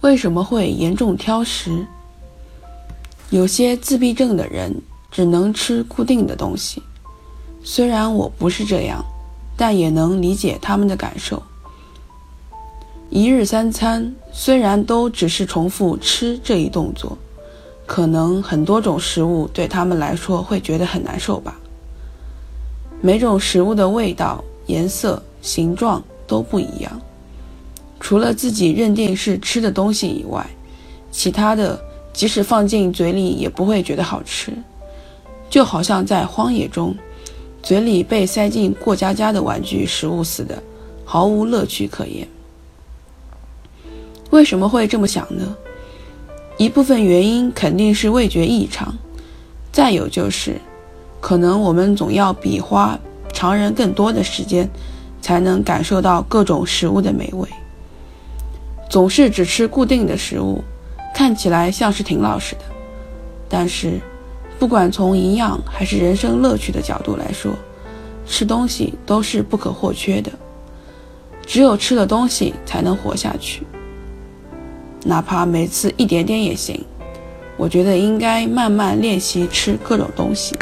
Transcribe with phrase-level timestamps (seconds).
[0.00, 1.86] 为什么会严重挑食？
[3.28, 4.74] 有些自闭症的人
[5.10, 6.82] 只能吃固定的东西。
[7.62, 9.04] 虽然我不是这样，
[9.58, 11.42] 但也能理解他们的感受。
[13.10, 17.18] 一日三餐虽然都只是重复吃这一动作，
[17.84, 21.58] 可能很多种食物对他们来说会觉得很难受吧。
[23.02, 27.00] 每种食物的味道、颜色、形状都不一样，
[28.10, 30.44] 除了自己认定是吃的东西以外，
[31.12, 31.80] 其他的
[32.12, 34.52] 即使放进嘴里也不会觉得好吃，
[35.48, 36.92] 就好像在荒野中，
[37.62, 40.60] 嘴里被塞进过家家的玩具食物似的，
[41.04, 42.26] 毫无乐趣可言。
[44.30, 45.56] 为什么会这么想呢？
[46.58, 48.92] 一部分原因肯定是味觉异常，
[49.70, 50.56] 再有就是，
[51.20, 52.98] 可能我们总要比花
[53.32, 54.68] 常人更多的时间，
[55.22, 57.48] 才能感受到各种食物的美味。
[58.90, 60.62] 总是只吃固定的食物，
[61.14, 62.62] 看起来像是挺老实的，
[63.48, 64.00] 但是，
[64.58, 67.52] 不管从营养还是人生乐趣的角度来说，
[68.26, 70.30] 吃东西都是不可或缺的。
[71.46, 73.62] 只有吃了东西，才能活下去。
[75.04, 76.84] 哪怕每次一点点也行，
[77.56, 80.56] 我觉得应该慢慢练习吃各种东西。